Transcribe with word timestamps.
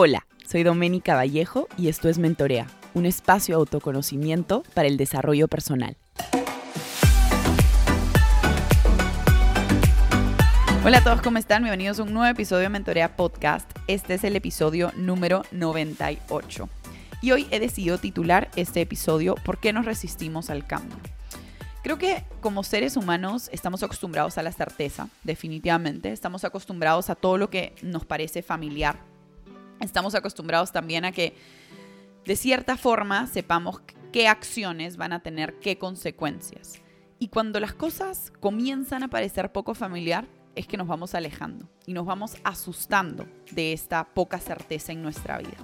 Hola, 0.00 0.28
soy 0.46 0.62
Doménica 0.62 1.16
Vallejo 1.16 1.66
y 1.76 1.88
esto 1.88 2.08
es 2.08 2.18
Mentorea, 2.18 2.68
un 2.94 3.04
espacio 3.04 3.56
de 3.56 3.58
autoconocimiento 3.58 4.62
para 4.72 4.86
el 4.86 4.96
desarrollo 4.96 5.48
personal. 5.48 5.96
Hola 10.84 10.98
a 10.98 11.02
todos, 11.02 11.20
¿cómo 11.20 11.38
están? 11.38 11.64
Bienvenidos 11.64 11.98
a 11.98 12.04
un 12.04 12.14
nuevo 12.14 12.30
episodio 12.30 12.62
de 12.62 12.68
Mentorea 12.68 13.16
Podcast. 13.16 13.68
Este 13.88 14.14
es 14.14 14.22
el 14.22 14.36
episodio 14.36 14.92
número 14.94 15.42
98. 15.50 16.68
Y 17.20 17.32
hoy 17.32 17.48
he 17.50 17.58
decidido 17.58 17.98
titular 17.98 18.52
este 18.54 18.80
episodio 18.80 19.34
¿Por 19.44 19.58
qué 19.58 19.72
nos 19.72 19.84
resistimos 19.84 20.48
al 20.48 20.64
cambio? 20.64 20.96
Creo 21.82 21.98
que 21.98 22.22
como 22.40 22.62
seres 22.62 22.96
humanos 22.96 23.50
estamos 23.52 23.82
acostumbrados 23.82 24.38
a 24.38 24.44
la 24.44 24.52
certeza, 24.52 25.08
definitivamente. 25.24 26.12
Estamos 26.12 26.44
acostumbrados 26.44 27.10
a 27.10 27.16
todo 27.16 27.36
lo 27.36 27.50
que 27.50 27.74
nos 27.82 28.04
parece 28.04 28.42
familiar, 28.42 29.00
estamos 29.80 30.14
acostumbrados 30.14 30.72
también 30.72 31.04
a 31.04 31.12
que 31.12 31.34
de 32.24 32.36
cierta 32.36 32.76
forma 32.76 33.26
sepamos 33.26 33.80
qué 34.12 34.28
acciones 34.28 34.96
van 34.96 35.12
a 35.12 35.20
tener 35.20 35.58
qué 35.60 35.78
consecuencias. 35.78 36.80
Y 37.18 37.28
cuando 37.28 37.58
las 37.58 37.74
cosas 37.74 38.32
comienzan 38.40 39.02
a 39.02 39.08
parecer 39.08 39.50
poco 39.50 39.74
familiar, 39.74 40.26
es 40.54 40.66
que 40.66 40.76
nos 40.76 40.88
vamos 40.88 41.14
alejando 41.14 41.68
y 41.86 41.92
nos 41.92 42.04
vamos 42.04 42.36
asustando 42.44 43.26
de 43.52 43.72
esta 43.72 44.04
poca 44.04 44.40
certeza 44.40 44.92
en 44.92 45.02
nuestra 45.02 45.38
vida. 45.38 45.56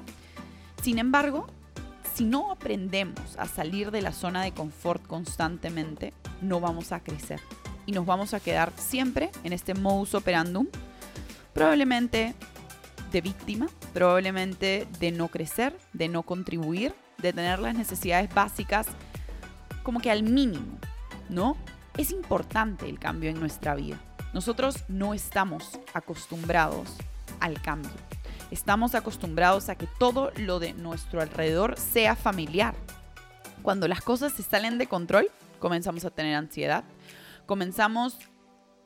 Sin 0.82 0.98
embargo, 0.98 1.46
si 2.14 2.24
no 2.24 2.52
aprendemos 2.52 3.36
a 3.38 3.46
salir 3.46 3.90
de 3.90 4.02
la 4.02 4.12
zona 4.12 4.42
de 4.42 4.52
confort 4.52 5.04
constantemente, 5.06 6.12
no 6.40 6.60
vamos 6.60 6.92
a 6.92 7.00
crecer 7.00 7.40
y 7.86 7.92
nos 7.92 8.06
vamos 8.06 8.34
a 8.34 8.40
quedar 8.40 8.72
siempre 8.76 9.30
en 9.42 9.52
este 9.52 9.74
modus 9.74 10.14
operandum, 10.14 10.68
probablemente 11.52 12.34
de 13.14 13.20
víctima, 13.20 13.68
probablemente 13.92 14.88
de 14.98 15.12
no 15.12 15.28
crecer, 15.28 15.78
de 15.92 16.08
no 16.08 16.24
contribuir, 16.24 16.92
de 17.18 17.32
tener 17.32 17.60
las 17.60 17.76
necesidades 17.76 18.32
básicas 18.34 18.88
como 19.84 20.00
que 20.00 20.10
al 20.10 20.24
mínimo, 20.24 20.78
¿no? 21.28 21.56
Es 21.96 22.10
importante 22.10 22.88
el 22.88 22.98
cambio 22.98 23.30
en 23.30 23.38
nuestra 23.38 23.76
vida. 23.76 24.00
Nosotros 24.32 24.82
no 24.88 25.14
estamos 25.14 25.78
acostumbrados 25.94 26.88
al 27.38 27.62
cambio. 27.62 27.92
Estamos 28.50 28.96
acostumbrados 28.96 29.68
a 29.68 29.76
que 29.76 29.86
todo 29.98 30.32
lo 30.36 30.58
de 30.58 30.72
nuestro 30.72 31.22
alrededor 31.22 31.78
sea 31.78 32.16
familiar. 32.16 32.74
Cuando 33.62 33.86
las 33.86 34.00
cosas 34.00 34.32
se 34.32 34.42
salen 34.42 34.76
de 34.76 34.88
control, 34.88 35.30
comenzamos 35.60 36.04
a 36.04 36.10
tener 36.10 36.34
ansiedad, 36.34 36.82
comenzamos 37.46 38.18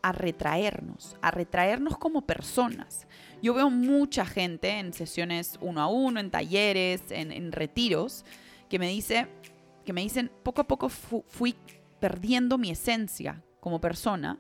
a 0.03 0.13
retraernos, 0.13 1.17
a 1.23 1.31
retraernos 1.31 1.99
como 1.99 2.23
personas. 2.23 3.07
Yo 3.43 3.55
veo 3.55 3.71
mucha 3.71 4.27
gente 4.27 4.71
en 4.79 4.93
sesiones 4.93 5.59
uno 5.61 5.81
a 5.81 5.87
uno, 5.87 6.21
en 6.21 6.31
talleres, 6.31 7.03
en, 7.11 7.53
retiros, 7.53 8.25
que 8.69 8.79
me, 8.79 8.89
dice, 8.89 9.29
que 9.85 9.93
me 9.93 10.03
dicen, 10.03 10.31
poco 10.43 10.63
a 10.63 10.69
poco 10.69 10.89
fui 10.89 11.57
perdiendo 12.01 12.59
mi 12.59 12.71
esencia 12.71 13.43
como 13.61 13.81
persona 13.81 14.39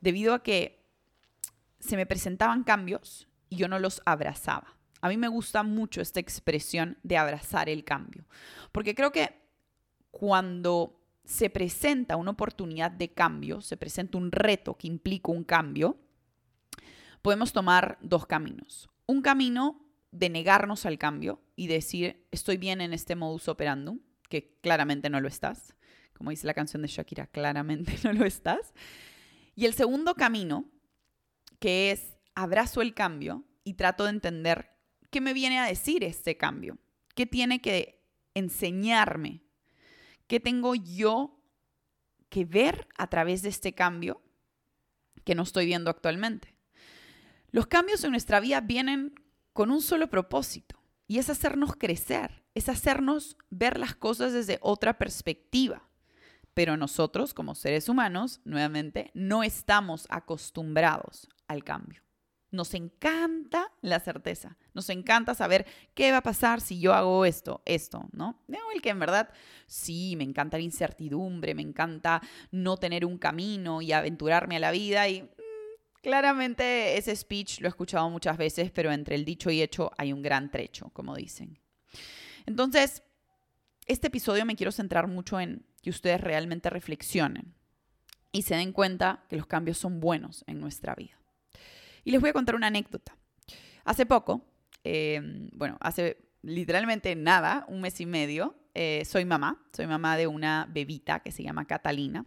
debido 0.00 0.34
a 0.34 0.42
que 0.42 0.84
se 1.78 1.96
me 1.96 2.06
presentaban 2.06 2.64
cambios 2.64 3.28
y 3.48 3.56
yo 3.56 3.68
no 3.68 3.78
los 3.78 4.02
abrazaba. 4.04 4.76
A 5.00 5.08
mí 5.08 5.16
me 5.16 5.28
gusta 5.28 5.62
mucho 5.62 6.00
esta 6.00 6.20
expresión 6.20 6.98
de 7.02 7.16
abrazar 7.16 7.68
el 7.68 7.84
cambio, 7.84 8.24
porque 8.72 8.94
creo 8.94 9.12
que 9.12 9.40
cuando 10.10 10.95
se 11.26 11.50
presenta 11.50 12.16
una 12.16 12.30
oportunidad 12.30 12.90
de 12.90 13.12
cambio, 13.12 13.60
se 13.60 13.76
presenta 13.76 14.16
un 14.16 14.30
reto 14.30 14.78
que 14.78 14.86
implica 14.86 15.32
un 15.32 15.44
cambio, 15.44 15.98
podemos 17.20 17.52
tomar 17.52 17.98
dos 18.00 18.26
caminos. 18.26 18.88
Un 19.06 19.22
camino 19.22 19.84
de 20.12 20.30
negarnos 20.30 20.86
al 20.86 20.98
cambio 20.98 21.42
y 21.56 21.66
decir, 21.66 22.24
estoy 22.30 22.56
bien 22.56 22.80
en 22.80 22.92
este 22.92 23.16
modus 23.16 23.48
operandum, 23.48 24.00
que 24.28 24.56
claramente 24.62 25.10
no 25.10 25.20
lo 25.20 25.26
estás. 25.26 25.74
Como 26.14 26.30
dice 26.30 26.46
la 26.46 26.54
canción 26.54 26.82
de 26.82 26.88
Shakira, 26.88 27.26
claramente 27.26 27.98
no 28.04 28.12
lo 28.12 28.24
estás. 28.24 28.72
Y 29.56 29.66
el 29.66 29.74
segundo 29.74 30.14
camino, 30.14 30.70
que 31.58 31.90
es 31.90 32.16
abrazo 32.36 32.82
el 32.82 32.94
cambio 32.94 33.44
y 33.64 33.74
trato 33.74 34.04
de 34.04 34.10
entender 34.10 34.70
qué 35.10 35.20
me 35.20 35.34
viene 35.34 35.58
a 35.58 35.66
decir 35.66 36.04
este 36.04 36.36
cambio, 36.36 36.78
qué 37.16 37.26
tiene 37.26 37.60
que 37.60 38.06
enseñarme, 38.34 39.45
qué 40.26 40.40
tengo 40.40 40.74
yo 40.74 41.40
que 42.28 42.44
ver 42.44 42.88
a 42.96 43.08
través 43.08 43.42
de 43.42 43.48
este 43.48 43.74
cambio 43.74 44.22
que 45.24 45.34
no 45.34 45.42
estoy 45.42 45.66
viendo 45.66 45.90
actualmente. 45.90 46.54
Los 47.50 47.66
cambios 47.66 48.04
en 48.04 48.10
nuestra 48.10 48.40
vida 48.40 48.60
vienen 48.60 49.14
con 49.52 49.70
un 49.70 49.80
solo 49.80 50.08
propósito 50.10 50.78
y 51.06 51.18
es 51.18 51.30
hacernos 51.30 51.76
crecer, 51.76 52.44
es 52.54 52.68
hacernos 52.68 53.36
ver 53.50 53.78
las 53.78 53.94
cosas 53.94 54.32
desde 54.32 54.58
otra 54.60 54.98
perspectiva. 54.98 55.88
Pero 56.54 56.76
nosotros, 56.76 57.34
como 57.34 57.54
seres 57.54 57.88
humanos, 57.88 58.40
nuevamente, 58.44 59.10
no 59.14 59.42
estamos 59.42 60.06
acostumbrados 60.08 61.28
al 61.48 61.64
cambio. 61.64 62.05
Nos 62.50 62.74
encanta 62.74 63.72
la 63.82 64.00
certeza, 64.00 64.56
nos 64.72 64.88
encanta 64.88 65.34
saber 65.34 65.66
qué 65.94 66.12
va 66.12 66.18
a 66.18 66.22
pasar 66.22 66.60
si 66.60 66.80
yo 66.80 66.94
hago 66.94 67.24
esto, 67.24 67.60
esto, 67.64 68.08
¿no? 68.12 68.40
el 68.74 68.82
que 68.82 68.90
en 68.90 69.00
verdad 69.00 69.30
sí, 69.66 70.14
me 70.16 70.24
encanta 70.24 70.56
la 70.56 70.62
incertidumbre, 70.62 71.54
me 71.54 71.62
encanta 71.62 72.22
no 72.50 72.76
tener 72.76 73.04
un 73.04 73.18
camino 73.18 73.82
y 73.82 73.92
aventurarme 73.92 74.56
a 74.56 74.60
la 74.60 74.70
vida 74.70 75.08
y 75.08 75.28
Claramente 76.06 76.96
ese 76.96 77.16
speech 77.16 77.60
lo 77.60 77.66
he 77.66 77.68
escuchado 77.70 78.08
muchas 78.08 78.36
veces, 78.36 78.70
pero 78.70 78.92
entre 78.92 79.16
el 79.16 79.24
dicho 79.24 79.50
y 79.50 79.60
hecho 79.60 79.90
hay 79.98 80.12
un 80.12 80.22
gran 80.22 80.52
trecho, 80.52 80.88
como 80.90 81.16
dicen. 81.16 81.58
Entonces, 82.46 83.02
este 83.86 84.06
episodio 84.06 84.46
me 84.46 84.54
quiero 84.54 84.70
centrar 84.70 85.08
mucho 85.08 85.40
en 85.40 85.66
que 85.82 85.90
ustedes 85.90 86.20
realmente 86.20 86.70
reflexionen 86.70 87.56
y 88.30 88.42
se 88.42 88.54
den 88.54 88.70
cuenta 88.70 89.24
que 89.28 89.36
los 89.36 89.48
cambios 89.48 89.78
son 89.78 89.98
buenos 89.98 90.44
en 90.46 90.60
nuestra 90.60 90.94
vida. 90.94 91.18
Y 92.06 92.12
les 92.12 92.20
voy 92.20 92.30
a 92.30 92.32
contar 92.32 92.54
una 92.54 92.68
anécdota. 92.68 93.16
Hace 93.84 94.06
poco, 94.06 94.46
em, 94.84 95.50
bueno, 95.52 95.76
hace 95.80 96.16
literalmente 96.40 97.16
nada, 97.16 97.64
un 97.66 97.80
mes 97.80 98.00
y 98.00 98.06
medio, 98.06 98.54
eh, 98.74 99.04
soy 99.04 99.24
mamá, 99.24 99.66
soy 99.72 99.88
mamá 99.88 100.16
de 100.16 100.28
una 100.28 100.68
bebita 100.70 101.18
que 101.18 101.32
se 101.32 101.42
llama 101.42 101.66
Catalina. 101.66 102.24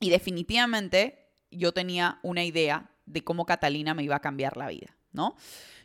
Y 0.00 0.10
definitivamente 0.10 1.30
yo 1.50 1.72
tenía 1.72 2.18
una 2.22 2.44
idea 2.44 2.90
de 3.06 3.24
cómo 3.24 3.46
Catalina 3.46 3.94
me 3.94 4.02
iba 4.02 4.16
a 4.16 4.20
cambiar 4.20 4.58
la 4.58 4.68
vida, 4.68 4.94
¿no? 5.12 5.34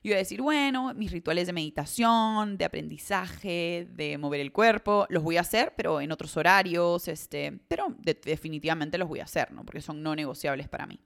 Yo 0.04 0.10
iba 0.10 0.16
a 0.16 0.20
decir, 0.20 0.42
bueno, 0.42 0.94
mis 0.94 1.14
rituales 1.14 1.48
de 1.48 1.54
meditación, 1.54 2.58
de 2.58 2.66
aprendizaje, 2.66 3.88
de 3.92 4.18
mover 4.18 4.42
el 4.42 4.52
cuerpo, 4.52 5.06
los 5.08 5.24
voy 5.24 5.38
a 5.38 5.42
hacer, 5.42 5.74
pero 5.78 6.02
en 6.02 6.12
otros 6.12 6.36
horarios, 6.36 7.08
este, 7.08 7.62
pero 7.70 7.96
definitivamente 8.02 8.98
los 8.98 9.08
voy 9.08 9.22
a 9.22 9.24
hacer, 9.24 9.54
¿no? 9.54 9.64
Porque 9.64 9.80
son 9.80 10.04
no 10.04 10.14
negociables 10.18 10.68
para 10.68 10.86
mí. 10.86 11.00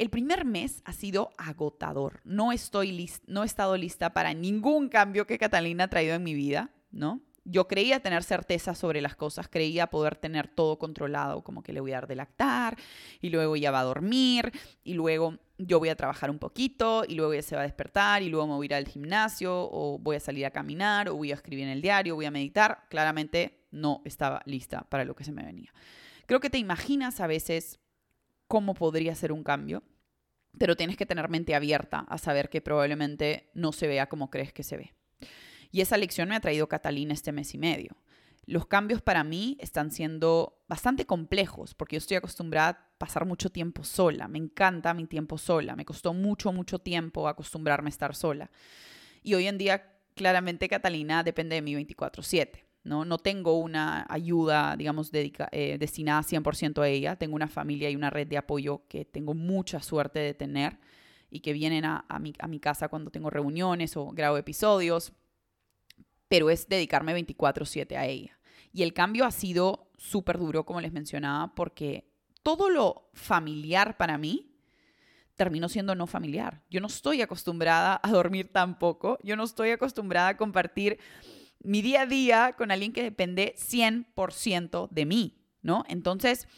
El 0.00 0.08
primer 0.08 0.46
mes 0.46 0.80
ha 0.86 0.94
sido 0.94 1.28
agotador. 1.36 2.22
No 2.24 2.52
estoy 2.52 3.10
no 3.26 3.42
he 3.42 3.46
estado 3.46 3.76
lista 3.76 4.14
para 4.14 4.32
ningún 4.32 4.88
cambio 4.88 5.26
que 5.26 5.36
Catalina 5.36 5.84
ha 5.84 5.88
traído 5.88 6.14
en 6.14 6.22
mi 6.22 6.32
vida, 6.32 6.70
¿no? 6.90 7.20
yo 7.44 7.68
creía 7.68 8.00
tener 8.00 8.22
certeza 8.22 8.74
sobre 8.74 9.00
las 9.00 9.14
cosas, 9.14 9.48
creía 9.48 9.88
poder 9.88 10.16
tener 10.16 10.48
todo 10.48 10.78
controlado, 10.78 11.42
como 11.42 11.62
que 11.62 11.74
le 11.74 11.80
voy 11.80 11.92
a 11.92 11.96
dar 11.96 12.06
de 12.06 12.16
lactar 12.16 12.78
y 13.20 13.28
luego 13.28 13.56
ya 13.56 13.70
va 13.70 13.80
a 13.80 13.84
dormir 13.84 14.52
y 14.84 14.94
luego 14.94 15.38
yo 15.58 15.78
voy 15.78 15.88
a 15.88 15.96
trabajar 15.96 16.30
un 16.30 16.38
poquito 16.38 17.04
y 17.06 17.14
luego 17.14 17.34
ya 17.34 17.42
se 17.42 17.56
va 17.56 17.62
a 17.62 17.64
despertar 17.64 18.22
y 18.22 18.28
luego 18.28 18.46
me 18.46 18.54
voy 18.54 18.66
a 18.66 18.68
ir 18.68 18.74
al 18.74 18.88
gimnasio 18.88 19.68
o 19.70 19.98
voy 19.98 20.16
a 20.16 20.20
salir 20.20 20.46
a 20.46 20.50
caminar 20.50 21.08
o 21.08 21.16
voy 21.16 21.32
a 21.32 21.34
escribir 21.34 21.64
en 21.64 21.70
el 21.70 21.82
diario, 21.82 22.14
voy 22.14 22.26
a 22.26 22.30
meditar. 22.30 22.84
Claramente 22.88 23.66
no 23.70 24.00
estaba 24.04 24.42
lista 24.46 24.86
para 24.88 25.04
lo 25.04 25.14
que 25.14 25.24
se 25.24 25.32
me 25.32 25.44
venía. 25.44 25.72
Creo 26.26 26.40
que 26.40 26.50
te 26.50 26.58
imaginas 26.58 27.20
a 27.20 27.26
veces 27.26 27.79
cómo 28.50 28.74
podría 28.74 29.14
ser 29.14 29.30
un 29.30 29.44
cambio, 29.44 29.84
pero 30.58 30.76
tienes 30.76 30.96
que 30.96 31.06
tener 31.06 31.28
mente 31.28 31.54
abierta 31.54 32.00
a 32.00 32.18
saber 32.18 32.50
que 32.50 32.60
probablemente 32.60 33.48
no 33.54 33.70
se 33.70 33.86
vea 33.86 34.08
como 34.08 34.28
crees 34.28 34.52
que 34.52 34.64
se 34.64 34.76
ve. 34.76 34.92
Y 35.70 35.82
esa 35.82 35.96
lección 35.96 36.28
me 36.28 36.34
ha 36.34 36.40
traído 36.40 36.68
Catalina 36.68 37.14
este 37.14 37.30
mes 37.30 37.54
y 37.54 37.58
medio. 37.58 37.96
Los 38.46 38.66
cambios 38.66 39.02
para 39.02 39.22
mí 39.22 39.56
están 39.60 39.92
siendo 39.92 40.64
bastante 40.66 41.06
complejos 41.06 41.74
porque 41.74 41.94
yo 41.94 41.98
estoy 41.98 42.16
acostumbrada 42.16 42.68
a 42.70 42.98
pasar 42.98 43.24
mucho 43.24 43.50
tiempo 43.50 43.84
sola. 43.84 44.26
Me 44.26 44.38
encanta 44.38 44.94
mi 44.94 45.06
tiempo 45.06 45.38
sola. 45.38 45.76
Me 45.76 45.84
costó 45.84 46.12
mucho, 46.12 46.52
mucho 46.52 46.80
tiempo 46.80 47.28
acostumbrarme 47.28 47.86
a 47.86 47.94
estar 47.94 48.16
sola. 48.16 48.50
Y 49.22 49.34
hoy 49.34 49.46
en 49.46 49.58
día, 49.58 49.92
claramente, 50.16 50.68
Catalina 50.68 51.22
depende 51.22 51.54
de 51.54 51.62
mí 51.62 51.76
24/7. 51.76 52.64
¿No? 52.84 53.04
no 53.04 53.18
tengo 53.18 53.58
una 53.58 54.06
ayuda, 54.08 54.76
digamos, 54.76 55.10
eh, 55.12 55.76
destinada 55.78 56.22
100% 56.22 56.82
a 56.82 56.88
ella. 56.88 57.16
Tengo 57.16 57.36
una 57.36 57.48
familia 57.48 57.90
y 57.90 57.96
una 57.96 58.10
red 58.10 58.26
de 58.26 58.38
apoyo 58.38 58.82
que 58.88 59.04
tengo 59.04 59.34
mucha 59.34 59.80
suerte 59.80 60.18
de 60.18 60.34
tener 60.34 60.78
y 61.30 61.40
que 61.40 61.52
vienen 61.52 61.84
a, 61.84 62.04
mi, 62.20 62.34
a 62.38 62.48
mi 62.48 62.58
casa 62.60 62.88
cuando 62.88 63.10
tengo 63.10 63.30
reuniones 63.30 63.96
o 63.96 64.08
grabo 64.10 64.36
episodios 64.36 65.12
pero 66.30 66.48
es 66.48 66.68
dedicarme 66.68 67.12
24/7 67.12 67.96
a 67.96 68.06
ella. 68.06 68.38
Y 68.72 68.84
el 68.84 68.94
cambio 68.94 69.24
ha 69.24 69.32
sido 69.32 69.90
súper 69.98 70.38
duro, 70.38 70.64
como 70.64 70.80
les 70.80 70.92
mencionaba, 70.92 71.52
porque 71.56 72.08
todo 72.44 72.70
lo 72.70 73.10
familiar 73.14 73.96
para 73.96 74.16
mí 74.16 74.54
terminó 75.34 75.68
siendo 75.68 75.96
no 75.96 76.06
familiar. 76.06 76.62
Yo 76.70 76.80
no 76.80 76.86
estoy 76.86 77.20
acostumbrada 77.20 78.00
a 78.00 78.10
dormir 78.12 78.52
tampoco, 78.52 79.18
yo 79.24 79.34
no 79.34 79.42
estoy 79.42 79.70
acostumbrada 79.70 80.28
a 80.28 80.36
compartir 80.36 81.00
mi 81.62 81.82
día 81.82 82.02
a 82.02 82.06
día 82.06 82.54
con 82.56 82.70
alguien 82.70 82.92
que 82.92 83.02
depende 83.02 83.54
100% 83.56 84.88
de 84.90 85.06
mí, 85.06 85.38
¿no? 85.62 85.84
Entonces, 85.88 86.48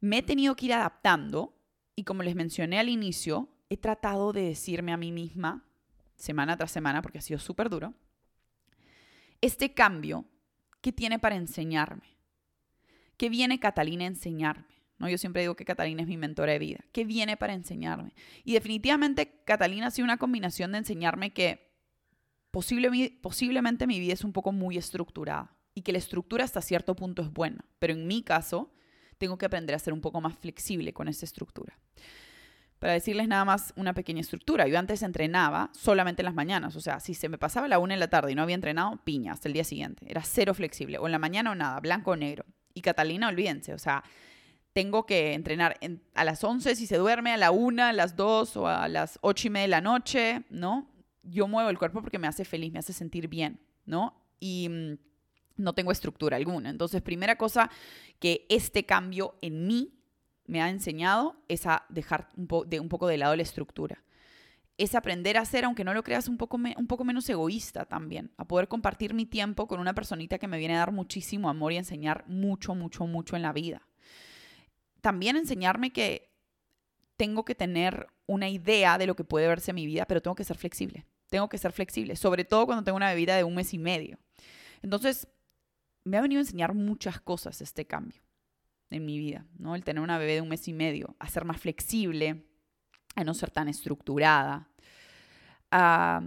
me 0.00 0.18
he 0.18 0.22
tenido 0.22 0.56
que 0.56 0.66
ir 0.66 0.72
adaptando 0.72 1.54
y 1.94 2.04
como 2.04 2.22
les 2.22 2.34
mencioné 2.34 2.78
al 2.78 2.88
inicio, 2.88 3.48
he 3.68 3.76
tratado 3.76 4.32
de 4.32 4.42
decirme 4.42 4.92
a 4.92 4.96
mí 4.96 5.12
misma, 5.12 5.64
semana 6.16 6.56
tras 6.56 6.70
semana, 6.70 7.02
porque 7.02 7.18
ha 7.18 7.22
sido 7.22 7.38
súper 7.38 7.68
duro, 7.68 7.94
este 9.40 9.74
cambio, 9.74 10.24
¿qué 10.80 10.92
tiene 10.92 11.18
para 11.18 11.36
enseñarme? 11.36 12.16
¿Qué 13.16 13.28
viene 13.28 13.60
Catalina 13.60 14.04
a 14.04 14.08
enseñarme? 14.08 14.66
¿No? 14.98 15.08
Yo 15.08 15.18
siempre 15.18 15.42
digo 15.42 15.54
que 15.54 15.64
Catalina 15.64 16.02
es 16.02 16.08
mi 16.08 16.16
mentora 16.16 16.52
de 16.52 16.58
vida. 16.58 16.84
¿Qué 16.92 17.04
viene 17.04 17.36
para 17.36 17.52
enseñarme? 17.52 18.14
Y 18.44 18.54
definitivamente 18.54 19.42
Catalina 19.44 19.88
ha 19.88 19.90
sido 19.92 20.04
una 20.04 20.16
combinación 20.16 20.72
de 20.72 20.78
enseñarme 20.78 21.32
que 21.32 21.67
posiblemente 22.50 23.86
mi 23.86 24.00
vida 24.00 24.12
es 24.12 24.24
un 24.24 24.32
poco 24.32 24.52
muy 24.52 24.76
estructurada 24.76 25.56
y 25.74 25.82
que 25.82 25.92
la 25.92 25.98
estructura 25.98 26.44
hasta 26.44 26.60
cierto 26.60 26.96
punto 26.96 27.22
es 27.22 27.32
buena, 27.32 27.64
pero 27.78 27.92
en 27.92 28.06
mi 28.06 28.22
caso 28.22 28.72
tengo 29.18 29.38
que 29.38 29.46
aprender 29.46 29.74
a 29.74 29.78
ser 29.78 29.92
un 29.92 30.00
poco 30.00 30.20
más 30.20 30.36
flexible 30.36 30.92
con 30.92 31.08
esa 31.08 31.24
estructura. 31.24 31.78
Para 32.78 32.92
decirles 32.92 33.26
nada 33.26 33.44
más 33.44 33.72
una 33.76 33.92
pequeña 33.92 34.20
estructura, 34.20 34.68
yo 34.68 34.78
antes 34.78 35.02
entrenaba 35.02 35.70
solamente 35.74 36.22
en 36.22 36.26
las 36.26 36.34
mañanas, 36.34 36.76
o 36.76 36.80
sea, 36.80 37.00
si 37.00 37.14
se 37.14 37.28
me 37.28 37.36
pasaba 37.36 37.66
la 37.66 37.80
una 37.80 37.94
en 37.94 38.00
la 38.00 38.08
tarde 38.08 38.30
y 38.30 38.34
no 38.36 38.42
había 38.42 38.54
entrenado, 38.54 38.96
piña, 39.02 39.32
hasta 39.32 39.48
el 39.48 39.54
día 39.54 39.64
siguiente. 39.64 40.06
Era 40.08 40.22
cero 40.22 40.54
flexible, 40.54 40.98
o 40.98 41.06
en 41.06 41.12
la 41.12 41.18
mañana 41.18 41.50
o 41.50 41.56
nada, 41.56 41.80
blanco 41.80 42.12
o 42.12 42.16
negro. 42.16 42.44
Y 42.74 42.80
Catalina, 42.80 43.28
olvídense, 43.28 43.74
o 43.74 43.78
sea, 43.78 44.04
tengo 44.72 45.06
que 45.06 45.34
entrenar 45.34 45.76
a 46.14 46.24
las 46.24 46.44
11 46.44 46.76
si 46.76 46.86
se 46.86 46.96
duerme, 46.98 47.32
a 47.32 47.36
la 47.36 47.50
1, 47.50 47.82
a 47.82 47.92
las 47.92 48.14
2 48.14 48.56
o 48.58 48.68
a 48.68 48.86
las 48.86 49.18
8 49.22 49.48
y 49.48 49.50
media 49.50 49.62
de 49.62 49.68
la 49.68 49.80
noche, 49.80 50.44
¿no? 50.50 50.88
Yo 51.30 51.48
muevo 51.48 51.70
el 51.70 51.78
cuerpo 51.78 52.00
porque 52.00 52.18
me 52.18 52.26
hace 52.26 52.44
feliz, 52.44 52.72
me 52.72 52.78
hace 52.78 52.92
sentir 52.92 53.28
bien, 53.28 53.60
¿no? 53.86 54.14
Y 54.40 54.68
mm, 54.68 54.98
no 55.56 55.74
tengo 55.74 55.92
estructura 55.92 56.36
alguna. 56.36 56.70
Entonces, 56.70 57.02
primera 57.02 57.36
cosa 57.36 57.70
que 58.18 58.46
este 58.48 58.86
cambio 58.86 59.36
en 59.42 59.66
mí 59.66 59.94
me 60.46 60.62
ha 60.62 60.70
enseñado 60.70 61.36
es 61.48 61.66
a 61.66 61.84
dejar 61.90 62.28
un, 62.36 62.48
de, 62.66 62.80
un 62.80 62.88
poco 62.88 63.06
de 63.06 63.18
lado 63.18 63.36
la 63.36 63.42
estructura. 63.42 64.02
Es 64.78 64.94
aprender 64.94 65.36
a 65.36 65.44
ser, 65.44 65.64
aunque 65.64 65.84
no 65.84 65.92
lo 65.92 66.04
creas, 66.04 66.28
un 66.28 66.38
poco, 66.38 66.56
un 66.56 66.86
poco 66.86 67.04
menos 67.04 67.28
egoísta 67.28 67.84
también. 67.84 68.30
A 68.36 68.46
poder 68.46 68.68
compartir 68.68 69.12
mi 69.12 69.26
tiempo 69.26 69.66
con 69.66 69.80
una 69.80 69.94
personita 69.94 70.38
que 70.38 70.46
me 70.46 70.58
viene 70.58 70.76
a 70.76 70.78
dar 70.78 70.92
muchísimo 70.92 71.50
amor 71.50 71.72
y 71.72 71.76
enseñar 71.76 72.24
mucho, 72.28 72.74
mucho, 72.74 73.06
mucho 73.06 73.36
en 73.36 73.42
la 73.42 73.52
vida. 73.52 73.82
También 75.00 75.36
enseñarme 75.36 75.92
que 75.92 76.30
tengo 77.16 77.44
que 77.44 77.56
tener 77.56 78.06
una 78.26 78.48
idea 78.48 78.96
de 78.96 79.06
lo 79.06 79.16
que 79.16 79.24
puede 79.24 79.48
verse 79.48 79.72
mi 79.72 79.84
vida, 79.84 80.06
pero 80.06 80.22
tengo 80.22 80.36
que 80.36 80.44
ser 80.44 80.56
flexible. 80.56 81.04
Tengo 81.28 81.48
que 81.48 81.58
ser 81.58 81.72
flexible, 81.72 82.16
sobre 82.16 82.44
todo 82.44 82.66
cuando 82.66 82.84
tengo 82.84 82.96
una 82.96 83.10
bebida 83.10 83.36
de 83.36 83.44
un 83.44 83.54
mes 83.54 83.74
y 83.74 83.78
medio. 83.78 84.18
Entonces, 84.82 85.28
me 86.04 86.16
ha 86.16 86.22
venido 86.22 86.40
a 86.40 86.42
enseñar 86.42 86.74
muchas 86.74 87.20
cosas 87.20 87.60
este 87.60 87.86
cambio 87.86 88.22
en 88.90 89.04
mi 89.04 89.18
vida, 89.18 89.46
¿no? 89.58 89.74
El 89.74 89.84
tener 89.84 90.02
una 90.02 90.18
bebé 90.18 90.34
de 90.34 90.40
un 90.40 90.48
mes 90.48 90.66
y 90.68 90.72
medio, 90.72 91.16
a 91.18 91.28
ser 91.28 91.44
más 91.44 91.60
flexible, 91.60 92.46
a 93.14 93.24
no 93.24 93.34
ser 93.34 93.50
tan 93.50 93.68
estructurada, 93.68 94.68
a 95.70 96.22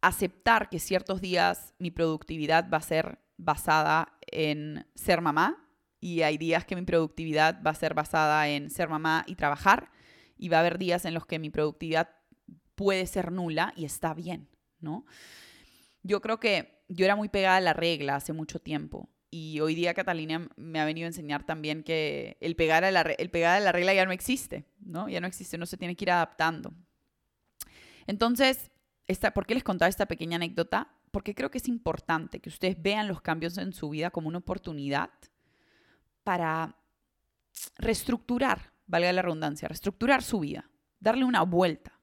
aceptar 0.00 0.68
que 0.68 0.80
ciertos 0.80 1.20
días 1.20 1.74
mi 1.78 1.90
productividad 1.90 2.68
va 2.68 2.78
a 2.78 2.82
ser 2.82 3.20
basada 3.36 4.18
en 4.26 4.86
ser 4.94 5.20
mamá 5.20 5.68
y 6.00 6.22
hay 6.22 6.38
días 6.38 6.64
que 6.64 6.74
mi 6.74 6.82
productividad 6.82 7.62
va 7.62 7.70
a 7.70 7.76
ser 7.76 7.94
basada 7.94 8.48
en 8.48 8.68
ser 8.70 8.88
mamá 8.88 9.24
y 9.28 9.36
trabajar 9.36 9.90
y 10.36 10.48
va 10.48 10.56
a 10.56 10.60
haber 10.60 10.78
días 10.78 11.04
en 11.04 11.14
los 11.14 11.26
que 11.26 11.38
mi 11.38 11.50
productividad 11.50 12.10
puede 12.74 13.06
ser 13.06 13.32
nula 13.32 13.72
y 13.76 13.84
está 13.84 14.14
bien, 14.14 14.48
¿no? 14.80 15.06
Yo 16.02 16.20
creo 16.20 16.40
que 16.40 16.82
yo 16.88 17.04
era 17.04 17.16
muy 17.16 17.28
pegada 17.28 17.56
a 17.56 17.60
la 17.60 17.72
regla 17.72 18.16
hace 18.16 18.32
mucho 18.32 18.58
tiempo. 18.58 19.08
Y 19.30 19.60
hoy 19.60 19.74
día 19.74 19.94
Catalina 19.94 20.48
me 20.56 20.78
ha 20.78 20.84
venido 20.84 21.06
a 21.06 21.08
enseñar 21.08 21.44
también 21.44 21.82
que 21.82 22.36
el 22.40 22.54
pegar 22.54 22.84
a 22.84 22.90
la, 22.90 23.00
el 23.00 23.30
pegar 23.30 23.56
a 23.56 23.60
la 23.60 23.72
regla 23.72 23.94
ya 23.94 24.04
no 24.04 24.12
existe, 24.12 24.66
¿no? 24.78 25.08
Ya 25.08 25.20
no 25.20 25.26
existe, 25.26 25.56
no 25.56 25.64
se 25.64 25.78
tiene 25.78 25.96
que 25.96 26.04
ir 26.04 26.10
adaptando. 26.10 26.74
Entonces, 28.06 28.70
esta, 29.06 29.32
¿por 29.32 29.46
qué 29.46 29.54
les 29.54 29.64
contaba 29.64 29.88
esta 29.88 30.06
pequeña 30.06 30.36
anécdota? 30.36 30.94
Porque 31.10 31.34
creo 31.34 31.50
que 31.50 31.58
es 31.58 31.68
importante 31.68 32.40
que 32.40 32.50
ustedes 32.50 32.80
vean 32.80 33.08
los 33.08 33.22
cambios 33.22 33.56
en 33.58 33.72
su 33.72 33.88
vida 33.88 34.10
como 34.10 34.28
una 34.28 34.38
oportunidad 34.38 35.10
para 36.24 36.76
reestructurar, 37.78 38.72
valga 38.86 39.12
la 39.12 39.22
redundancia, 39.22 39.68
reestructurar 39.68 40.22
su 40.22 40.40
vida, 40.40 40.70
darle 41.00 41.24
una 41.24 41.42
vuelta. 41.42 41.98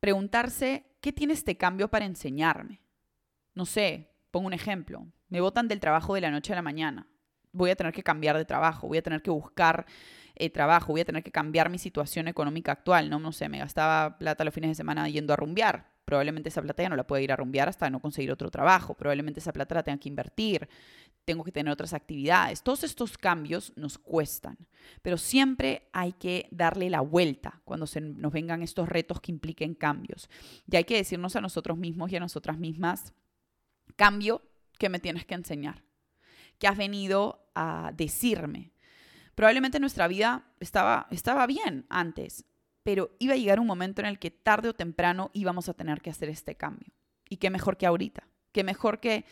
Preguntarse, 0.00 0.96
¿qué 1.00 1.12
tiene 1.12 1.32
este 1.32 1.56
cambio 1.56 1.88
para 1.88 2.04
enseñarme? 2.04 2.86
no 3.56 3.64
sé, 3.64 4.14
pongo 4.30 4.46
un 4.46 4.52
ejemplo, 4.52 5.08
me 5.28 5.40
botan 5.40 5.66
del 5.66 5.80
trabajo 5.80 6.14
de 6.14 6.20
la 6.20 6.30
noche 6.30 6.52
a 6.52 6.56
la 6.56 6.62
mañana, 6.62 7.08
voy 7.56 7.70
a 7.70 7.76
tener 7.76 7.92
que 7.92 8.02
cambiar 8.02 8.36
de 8.36 8.44
trabajo, 8.44 8.86
voy 8.88 8.98
a 8.98 9.02
tener 9.02 9.22
que 9.22 9.30
buscar 9.30 9.86
eh, 10.34 10.50
trabajo, 10.50 10.92
voy 10.92 11.00
a 11.00 11.04
tener 11.04 11.22
que 11.22 11.32
cambiar 11.32 11.70
mi 11.70 11.78
situación 11.78 12.28
económica 12.28 12.72
actual, 12.72 13.08
¿no? 13.08 13.18
No 13.18 13.32
sé, 13.32 13.48
me 13.48 13.58
gastaba 13.58 14.18
plata 14.18 14.44
los 14.44 14.52
fines 14.52 14.70
de 14.70 14.74
semana 14.74 15.08
yendo 15.08 15.32
a 15.32 15.36
rumbear, 15.36 15.86
probablemente 16.04 16.50
esa 16.50 16.62
plata 16.62 16.82
ya 16.82 16.90
no 16.90 16.96
la 16.96 17.06
pueda 17.06 17.22
ir 17.22 17.32
a 17.32 17.36
rumbear 17.36 17.68
hasta 17.68 17.88
no 17.88 18.00
conseguir 18.00 18.30
otro 18.30 18.50
trabajo, 18.50 18.94
probablemente 18.94 19.40
esa 19.40 19.52
plata 19.52 19.76
la 19.76 19.82
tenga 19.82 19.98
que 19.98 20.10
invertir, 20.10 20.68
tengo 21.24 21.42
que 21.42 21.52
tener 21.52 21.72
otras 21.72 21.94
actividades. 21.94 22.62
Todos 22.62 22.84
estos 22.84 23.16
cambios 23.16 23.72
nos 23.76 23.98
cuestan, 23.98 24.56
pero 25.02 25.16
siempre 25.16 25.88
hay 25.92 26.12
que 26.12 26.48
darle 26.50 26.90
la 26.90 27.00
vuelta 27.00 27.60
cuando 27.64 27.86
se 27.86 28.00
nos 28.00 28.32
vengan 28.32 28.62
estos 28.62 28.88
retos 28.88 29.20
que 29.20 29.32
impliquen 29.32 29.74
cambios. 29.74 30.28
Y 30.70 30.76
hay 30.76 30.84
que 30.84 30.96
decirnos 30.96 31.34
a 31.34 31.40
nosotros 31.40 31.78
mismos 31.78 32.12
y 32.12 32.16
a 32.16 32.20
nosotras 32.20 32.58
mismas, 32.58 33.14
cambio 33.96 34.42
que 34.78 34.88
me 34.88 35.00
tienes 35.00 35.24
que 35.24 35.34
enseñar, 35.34 35.82
que 36.58 36.68
has 36.68 36.76
venido 36.76 37.48
a 37.54 37.92
decirme. 37.94 38.72
Probablemente 39.34 39.80
nuestra 39.80 40.08
vida 40.08 40.46
estaba, 40.60 41.06
estaba 41.10 41.46
bien 41.46 41.86
antes, 41.88 42.44
pero 42.82 43.10
iba 43.18 43.34
a 43.34 43.36
llegar 43.36 43.60
un 43.60 43.66
momento 43.66 44.00
en 44.00 44.06
el 44.06 44.18
que 44.18 44.30
tarde 44.30 44.68
o 44.68 44.74
temprano 44.74 45.30
íbamos 45.34 45.68
a 45.68 45.74
tener 45.74 46.00
que 46.00 46.10
hacer 46.10 46.28
este 46.28 46.54
cambio. 46.54 46.92
Y 47.28 47.36
qué 47.36 47.50
mejor 47.50 47.76
que 47.76 47.86
ahorita, 47.86 48.28
qué 48.52 48.64
mejor 48.64 49.00
que 49.00 49.24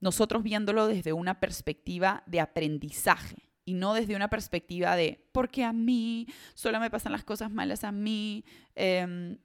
nosotros 0.00 0.42
viéndolo 0.42 0.86
desde 0.86 1.12
una 1.12 1.38
perspectiva 1.40 2.22
de 2.26 2.40
aprendizaje 2.40 3.50
y 3.64 3.74
no 3.74 3.94
desde 3.94 4.16
una 4.16 4.30
perspectiva 4.30 4.96
de, 4.96 5.28
porque 5.32 5.62
a 5.62 5.72
mí 5.72 6.26
solo 6.54 6.80
me 6.80 6.90
pasan 6.90 7.12
las 7.12 7.22
cosas 7.22 7.50
malas 7.50 7.84
a 7.84 7.92
mí, 7.92 8.44
eh, 8.74 9.36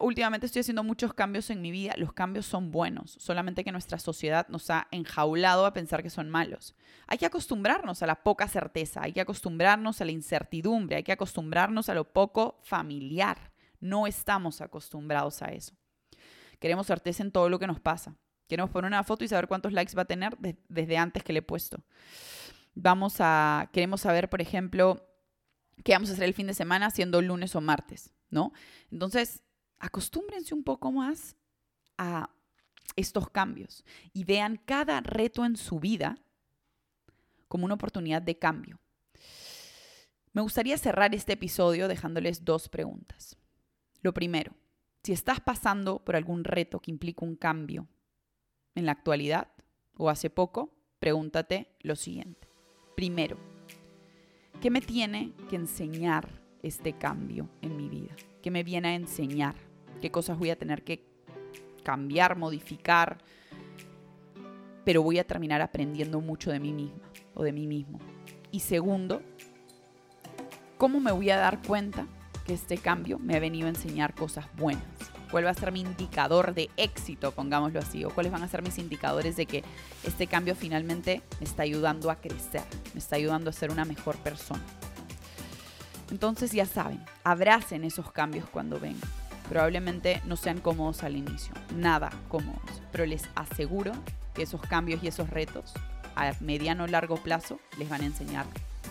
últimamente 0.00 0.46
estoy 0.46 0.60
haciendo 0.60 0.84
muchos 0.84 1.14
cambios 1.14 1.50
en 1.50 1.60
mi 1.60 1.70
vida. 1.70 1.94
Los 1.96 2.12
cambios 2.12 2.46
son 2.46 2.70
buenos, 2.70 3.16
solamente 3.20 3.64
que 3.64 3.72
nuestra 3.72 3.98
sociedad 3.98 4.48
nos 4.48 4.70
ha 4.70 4.88
enjaulado 4.90 5.66
a 5.66 5.72
pensar 5.72 6.02
que 6.02 6.10
son 6.10 6.30
malos. 6.30 6.74
Hay 7.06 7.18
que 7.18 7.26
acostumbrarnos 7.26 8.02
a 8.02 8.06
la 8.06 8.22
poca 8.22 8.48
certeza, 8.48 9.02
hay 9.02 9.12
que 9.12 9.20
acostumbrarnos 9.20 10.00
a 10.00 10.04
la 10.04 10.12
incertidumbre, 10.12 10.96
hay 10.96 11.02
que 11.02 11.12
acostumbrarnos 11.12 11.88
a 11.88 11.94
lo 11.94 12.12
poco 12.12 12.58
familiar. 12.62 13.52
No 13.80 14.06
estamos 14.06 14.60
acostumbrados 14.60 15.42
a 15.42 15.46
eso. 15.46 15.74
Queremos 16.58 16.86
certeza 16.86 17.22
en 17.22 17.32
todo 17.32 17.48
lo 17.48 17.58
que 17.58 17.66
nos 17.66 17.80
pasa. 17.80 18.16
Queremos 18.48 18.70
poner 18.70 18.88
una 18.88 19.02
foto 19.02 19.24
y 19.24 19.28
saber 19.28 19.48
cuántos 19.48 19.72
likes 19.72 19.96
va 19.96 20.02
a 20.02 20.06
tener 20.06 20.36
desde 20.68 20.96
antes 20.96 21.24
que 21.24 21.32
le 21.32 21.40
he 21.40 21.42
puesto. 21.42 21.82
Vamos 22.74 23.16
a, 23.18 23.70
queremos 23.72 24.02
saber, 24.02 24.28
por 24.28 24.40
ejemplo, 24.40 25.08
qué 25.84 25.92
vamos 25.92 26.10
a 26.10 26.12
hacer 26.12 26.24
el 26.24 26.34
fin 26.34 26.46
de 26.46 26.54
semana 26.54 26.90
siendo 26.90 27.20
lunes 27.20 27.54
o 27.56 27.60
martes, 27.60 28.12
¿no? 28.30 28.52
Entonces, 28.90 29.42
acostúmbrense 29.82 30.54
un 30.54 30.62
poco 30.62 30.92
más 30.92 31.36
a 31.98 32.30
estos 32.96 33.28
cambios 33.28 33.84
y 34.12 34.24
vean 34.24 34.56
cada 34.64 35.00
reto 35.00 35.44
en 35.44 35.56
su 35.56 35.80
vida 35.80 36.16
como 37.48 37.66
una 37.66 37.74
oportunidad 37.74 38.22
de 38.22 38.38
cambio. 38.38 38.78
Me 40.32 40.40
gustaría 40.40 40.78
cerrar 40.78 41.14
este 41.14 41.34
episodio 41.34 41.88
dejándoles 41.88 42.44
dos 42.44 42.68
preguntas. 42.68 43.36
Lo 44.00 44.14
primero, 44.14 44.54
si 45.02 45.12
estás 45.12 45.40
pasando 45.40 46.02
por 46.02 46.16
algún 46.16 46.44
reto 46.44 46.80
que 46.80 46.90
implica 46.90 47.24
un 47.24 47.36
cambio 47.36 47.88
en 48.74 48.86
la 48.86 48.92
actualidad 48.92 49.48
o 49.96 50.08
hace 50.08 50.30
poco, 50.30 50.74
pregúntate 51.00 51.74
lo 51.80 51.96
siguiente. 51.96 52.48
Primero, 52.94 53.36
¿qué 54.60 54.70
me 54.70 54.80
tiene 54.80 55.32
que 55.50 55.56
enseñar 55.56 56.40
este 56.62 56.96
cambio 56.96 57.50
en 57.60 57.76
mi 57.76 57.88
vida? 57.88 58.14
¿Qué 58.42 58.50
me 58.50 58.62
viene 58.62 58.88
a 58.88 58.94
enseñar? 58.94 59.71
Qué 60.00 60.10
cosas 60.10 60.38
voy 60.38 60.50
a 60.50 60.56
tener 60.56 60.82
que 60.82 61.04
cambiar, 61.82 62.36
modificar, 62.36 63.18
pero 64.84 65.02
voy 65.02 65.18
a 65.18 65.24
terminar 65.24 65.60
aprendiendo 65.60 66.20
mucho 66.20 66.50
de 66.50 66.60
mí 66.60 66.72
misma 66.72 67.02
o 67.34 67.42
de 67.42 67.52
mí 67.52 67.66
mismo. 67.66 67.98
Y 68.50 68.60
segundo, 68.60 69.22
¿cómo 70.78 71.00
me 71.00 71.12
voy 71.12 71.30
a 71.30 71.36
dar 71.36 71.62
cuenta 71.62 72.06
que 72.44 72.54
este 72.54 72.78
cambio 72.78 73.18
me 73.18 73.36
ha 73.36 73.40
venido 73.40 73.66
a 73.66 73.70
enseñar 73.70 74.14
cosas 74.14 74.46
buenas? 74.56 74.84
¿Cuál 75.30 75.46
va 75.46 75.50
a 75.50 75.54
ser 75.54 75.72
mi 75.72 75.80
indicador 75.80 76.52
de 76.52 76.68
éxito, 76.76 77.32
pongámoslo 77.32 77.78
así? 77.78 78.04
¿O 78.04 78.10
cuáles 78.10 78.30
van 78.30 78.42
a 78.42 78.48
ser 78.48 78.62
mis 78.62 78.76
indicadores 78.76 79.34
de 79.36 79.46
que 79.46 79.64
este 80.04 80.26
cambio 80.26 80.54
finalmente 80.54 81.22
me 81.40 81.46
está 81.46 81.62
ayudando 81.62 82.10
a 82.10 82.16
crecer, 82.16 82.64
me 82.92 82.98
está 82.98 83.16
ayudando 83.16 83.48
a 83.48 83.52
ser 83.54 83.70
una 83.70 83.86
mejor 83.86 84.16
persona? 84.18 84.62
Entonces 86.10 86.52
ya 86.52 86.66
saben, 86.66 87.02
abracen 87.24 87.84
esos 87.84 88.12
cambios 88.12 88.46
cuando 88.50 88.78
vengan. 88.78 89.08
Probablemente 89.52 90.22
no 90.24 90.36
sean 90.36 90.60
cómodos 90.60 91.02
al 91.02 91.14
inicio, 91.14 91.52
nada 91.76 92.08
cómodos, 92.28 92.80
pero 92.90 93.04
les 93.04 93.28
aseguro 93.34 93.92
que 94.32 94.44
esos 94.44 94.62
cambios 94.62 95.04
y 95.04 95.08
esos 95.08 95.28
retos 95.28 95.74
a 96.16 96.32
mediano 96.40 96.84
o 96.84 96.86
largo 96.86 97.18
plazo 97.18 97.60
les 97.76 97.86
van 97.86 98.00
a 98.00 98.06
enseñar 98.06 98.46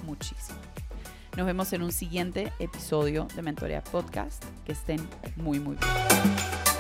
muchísimo. 0.06 0.60
Nos 1.36 1.48
vemos 1.48 1.74
en 1.74 1.82
un 1.82 1.92
siguiente 1.92 2.54
episodio 2.60 3.28
de 3.36 3.42
Mentorea 3.42 3.84
Podcast. 3.84 4.46
Que 4.64 4.74
estén 4.74 5.00
muy, 5.36 5.60
muy 5.60 5.78
bien. 5.78 6.71